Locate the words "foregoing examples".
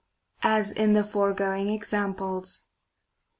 1.03-2.63